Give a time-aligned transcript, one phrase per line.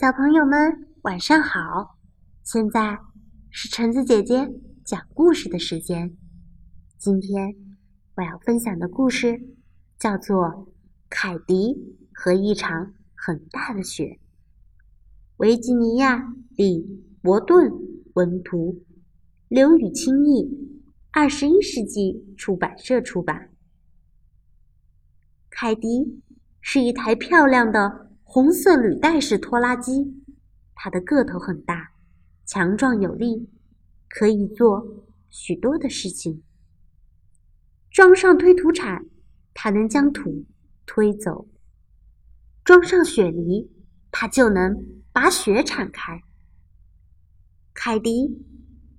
[0.00, 1.98] 小朋友们，晚上好！
[2.44, 3.00] 现在
[3.50, 4.48] 是橙子姐姐
[4.84, 6.16] 讲故事的时间。
[6.96, 7.56] 今天
[8.14, 9.42] 我要分享的故事
[9.98, 10.46] 叫做
[11.10, 14.04] 《凯迪和一场很大的雪》。
[15.38, 16.16] 维吉尼亚·
[16.56, 16.80] 里·
[17.20, 17.68] 伯顿
[18.14, 18.84] 文图，
[19.48, 20.48] 刘雨清译，
[21.10, 23.50] 二十一世纪出版社出版。
[25.50, 26.22] 凯迪
[26.60, 28.07] 是一台漂亮的。
[28.30, 30.22] 红色履带式拖拉机，
[30.74, 31.92] 它的个头很大，
[32.44, 33.48] 强壮有力，
[34.06, 36.42] 可以做许多的事情。
[37.90, 39.06] 装上推土铲，
[39.54, 40.44] 它能将土
[40.84, 41.48] 推走；
[42.62, 43.70] 装上雪犁，
[44.10, 44.76] 它就能
[45.10, 46.22] 把雪铲开。
[47.72, 48.44] 凯迪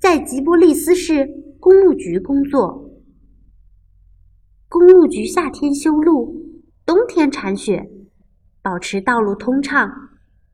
[0.00, 1.28] 在吉波利斯市
[1.60, 2.90] 公路局工作，
[4.68, 7.88] 公路局夏天修路，冬天铲雪。
[8.62, 9.90] 保持道路通畅，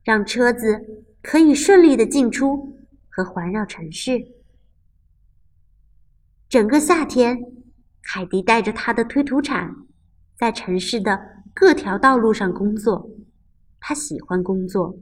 [0.03, 2.75] 让车子可以顺利的进出
[3.07, 4.19] 和环绕城市。
[6.49, 7.37] 整个夏天，
[8.01, 9.75] 凯迪带着他的推土铲，
[10.35, 11.21] 在城市的
[11.53, 13.07] 各条道路上工作。
[13.79, 14.97] 他喜欢工作，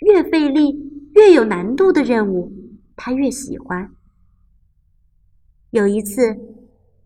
[0.00, 2.52] 越费力、越有难度的任务，
[2.96, 3.92] 他越喜欢。
[5.70, 6.36] 有一次，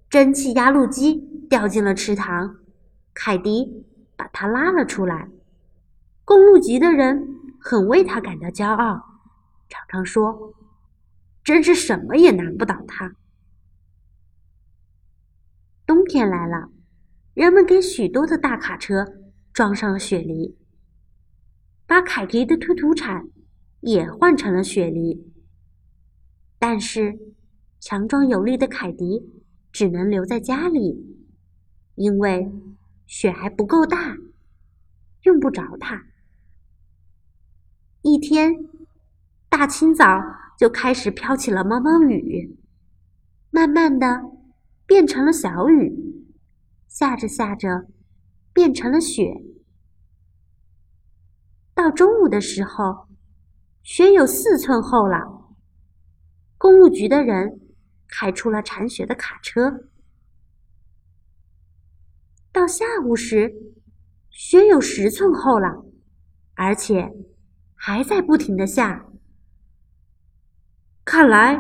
[0.09, 1.17] 蒸汽压路机
[1.51, 2.57] 掉进了池塘，
[3.12, 3.84] 凯迪。
[4.37, 5.29] 他拉了出来，
[6.25, 7.25] 公路局的人
[7.61, 9.21] 很为他感到骄傲，
[9.69, 10.53] 常常说
[11.45, 13.15] ：“真是什么也难不倒他。”
[15.87, 16.69] 冬天来了，
[17.33, 19.07] 人们给许多的大卡车
[19.53, 20.59] 装上了雪梨，
[21.87, 23.29] 把凯迪的推土铲
[23.83, 25.33] 也换成了雪梨。
[26.59, 27.17] 但是，
[27.79, 31.23] 强壮有力的凯迪只能留在家里，
[31.95, 32.53] 因为。
[33.07, 34.17] 雪还不够大，
[35.35, 36.01] 用不着他。
[38.03, 38.55] 一天，
[39.49, 40.07] 大清早
[40.57, 42.57] 就开始飘起了毛毛雨，
[43.51, 44.23] 慢慢的
[44.86, 46.25] 变成了小雨，
[46.86, 47.89] 下着下着
[48.53, 49.42] 变成了雪。
[51.75, 53.08] 到中午的时候，
[53.83, 55.51] 雪有四寸厚了。
[56.57, 57.61] 公路局的人
[58.07, 59.89] 开出了铲雪的卡车。
[62.53, 63.53] 到下午时，
[64.36, 65.86] 雪有十寸厚了，
[66.55, 67.14] 而且
[67.72, 69.08] 还在不停的下。
[71.05, 71.56] 看来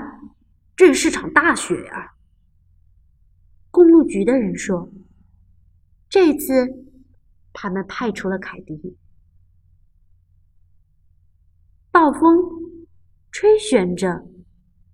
[0.74, 2.16] 这是场大雪呀。
[3.70, 4.90] 公路局的人说
[6.10, 6.66] ：“这次
[7.52, 8.98] 他们派出了凯迪。”
[11.92, 12.20] 暴风
[13.30, 14.26] 吹旋着，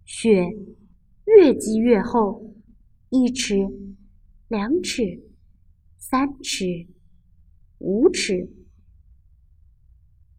[0.05, 0.51] 雪
[1.25, 2.55] 越积越厚，
[3.09, 3.57] 一尺，
[4.49, 5.27] 两尺。
[5.97, 6.87] 三尺，
[7.81, 8.49] 五尺，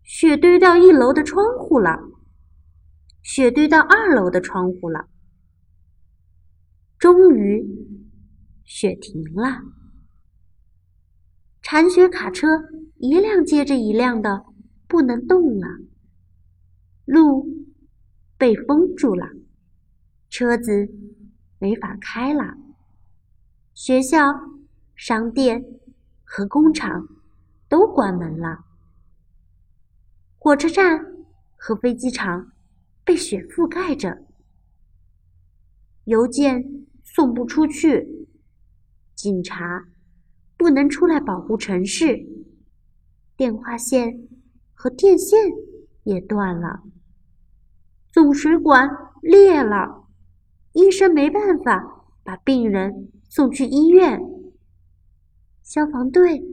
[0.03, 1.99] 雪堆到一楼的窗户了，
[3.21, 5.09] 雪堆到二楼的窗户了。
[6.97, 7.65] 终于，
[8.63, 9.63] 雪停了，
[11.61, 12.47] 铲雪卡车
[12.97, 14.45] 一辆接着一辆的
[14.87, 15.67] 不能动了，
[17.05, 17.47] 路
[18.37, 19.27] 被封住了，
[20.29, 20.87] 车子
[21.57, 22.55] 没法开了，
[23.73, 24.51] 学校。
[24.93, 25.65] 商店
[26.23, 27.07] 和工厂
[27.71, 28.65] 都关门了，
[30.37, 31.05] 火车站
[31.55, 32.51] 和飞机场
[33.05, 34.25] 被雪覆盖着，
[36.03, 38.27] 邮件送不出去，
[39.15, 39.85] 警察
[40.57, 42.19] 不能出来保护城市，
[43.37, 44.27] 电话线
[44.73, 45.39] 和电线
[46.03, 46.83] 也断了，
[48.11, 48.85] 总水管
[49.21, 50.09] 裂了，
[50.73, 54.19] 医生没办法把病人送去医院。
[55.63, 56.43] 消防队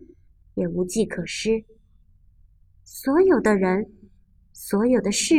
[0.58, 1.64] 也无计可施，
[2.82, 3.92] 所有的人，
[4.52, 5.36] 所有的事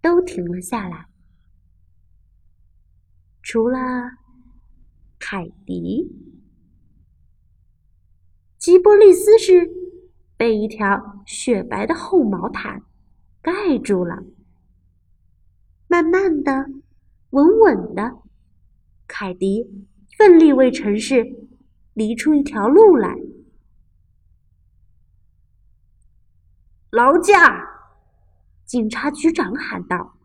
[0.00, 1.06] 都停了下来，
[3.40, 3.78] 除了
[5.20, 6.10] 凯迪。
[8.58, 9.70] 吉波利斯是
[10.36, 12.82] 被一条雪白的厚毛毯
[13.40, 14.24] 盖住了，
[15.86, 16.66] 慢慢的，
[17.30, 18.18] 稳稳的，
[19.06, 19.86] 凯迪
[20.18, 21.46] 奋力为城市。
[21.92, 23.14] 犁出一条路来，
[26.90, 27.68] 劳驾！
[28.64, 30.16] 警察局长喊道：“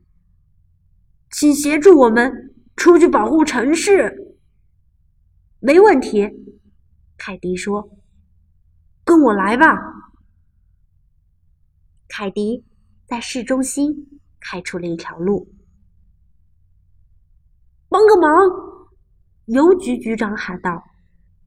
[1.31, 4.37] 请协助我们出去保护城市。”
[5.59, 6.29] 没问题，
[7.17, 7.89] 凯迪说
[9.03, 9.77] ：“跟我来吧。”
[12.07, 12.63] 凯迪
[13.05, 15.51] 在市中心开出了一条路。
[17.89, 18.29] 帮个忙！
[19.45, 20.83] 邮局局长喊道。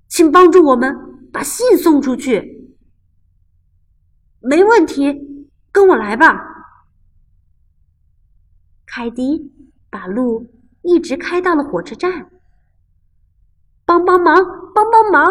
[0.09, 2.58] 请帮助我们把信送出去。
[4.49, 6.41] 没问题，跟我来吧。
[8.87, 9.53] 凯迪
[9.91, 10.51] 把路
[10.81, 12.31] 一直开到了火车站。
[13.85, 14.35] 帮帮忙，
[14.75, 15.27] 帮帮忙！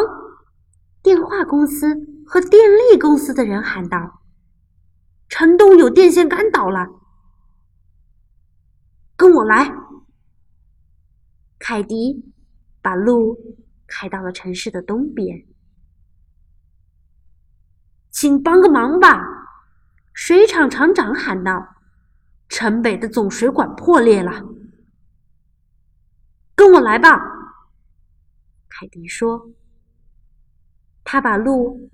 [1.02, 1.96] 电话公司
[2.28, 4.22] 和电力公司的人喊道
[5.30, 6.88] ：“城东有电线杆倒了。”
[9.18, 9.74] 跟我来。
[11.58, 12.24] 凯迪
[12.84, 13.36] 把路
[13.88, 15.44] 开到了城市的东边。
[18.10, 19.22] 请帮个忙吧！
[20.14, 21.76] 水厂厂长喊道。
[22.50, 24.46] 城北的总水管破裂了，
[26.56, 27.20] 跟我来吧。
[28.70, 29.52] 凯迪说
[31.04, 31.90] ：“他把路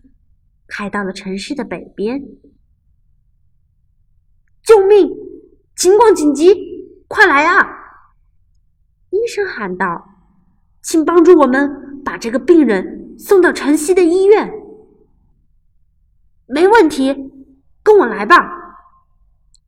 [0.68, 2.21] 开到了城市的北边。”
[4.62, 5.10] 救命！
[5.75, 6.54] 情况紧急，
[7.07, 7.68] 快来啊！
[9.10, 10.07] 医生喊道
[10.83, 14.54] ：“请帮助我们把这个病人送到城西的医院。”
[16.54, 17.12] 没问题，
[17.82, 18.38] 跟我来吧。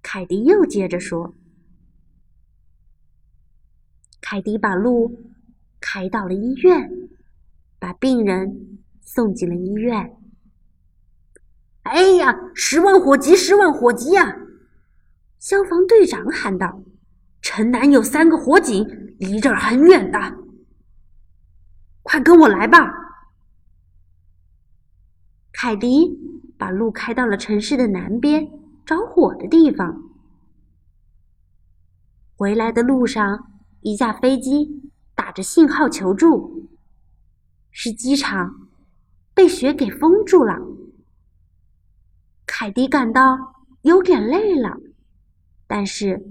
[0.04, 1.34] 凯迪又接着说
[4.22, 5.34] ：“凯迪把路
[5.82, 7.10] 开到了医院，
[7.80, 10.16] 把病人送进了医院。”
[11.82, 14.38] 哎呀，十万火急，十万火急呀！
[15.40, 16.84] 消防队长喊道
[17.42, 20.20] ：“城南有三个火警，离这儿很远的，
[22.04, 22.94] 快跟我来吧！”
[25.52, 28.50] 凯迪把路开到了城市的南边。
[28.86, 30.00] 着火的地方。
[32.36, 36.70] 回来的路上，一架飞机打着信号求助，
[37.72, 38.70] 是机场
[39.34, 40.56] 被雪给封住了。
[42.46, 44.78] 凯迪感到有点累了，
[45.66, 46.24] 但是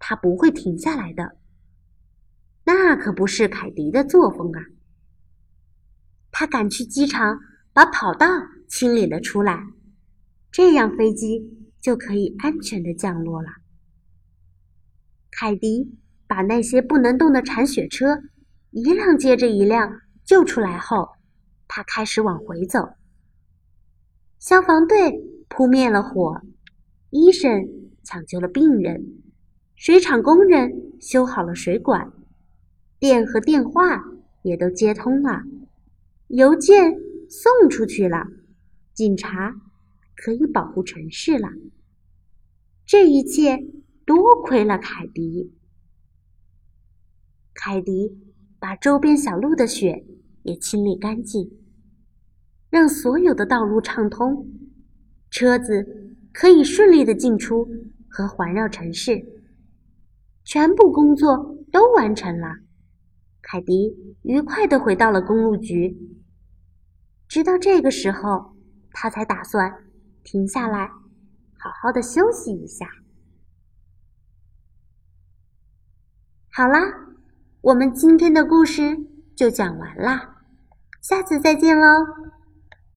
[0.00, 1.36] 他不会停下来的。
[2.64, 4.60] 那可不是凯迪的作风啊！
[6.32, 7.38] 他赶去机场，
[7.72, 8.26] 把跑道
[8.68, 9.66] 清理了出来，
[10.50, 11.50] 这样飞机。
[11.84, 13.48] 就可以安全的降落了。
[15.30, 18.22] 凯迪把那些不能动的铲雪车
[18.70, 21.10] 一辆接着一辆救出来后，
[21.68, 22.88] 他开始往回走。
[24.38, 25.12] 消防队
[25.50, 26.40] 扑灭了火，
[27.10, 27.68] 医生
[28.02, 29.22] 抢救了病人，
[29.76, 30.72] 水厂工人
[31.02, 32.10] 修好了水管，
[32.98, 34.02] 电和电话
[34.40, 35.42] 也都接通了，
[36.28, 36.94] 邮件
[37.28, 38.26] 送出去了，
[38.94, 39.60] 警察。
[40.16, 41.48] 可以保护城市了。
[42.86, 43.58] 这一切
[44.06, 45.52] 多亏了凯迪。
[47.52, 48.16] 凯迪
[48.60, 50.06] 把周边小路的雪
[50.44, 51.50] 也清理干净，
[52.70, 54.48] 让所有的道路畅通，
[55.30, 57.68] 车子可以顺利的进出
[58.08, 59.42] 和环绕城市。
[60.44, 62.60] 全部工作都完成了，
[63.42, 65.98] 凯迪愉快的回到了公路局。
[67.26, 68.54] 直到这个时候，
[68.94, 69.84] 他才打算。
[70.22, 70.88] 停下来，
[71.58, 72.86] 好好的休息一下。
[76.50, 76.80] 好啦，
[77.60, 78.96] 我们今天的故事
[79.36, 80.36] 就讲完啦，
[81.02, 81.86] 下次再见喽。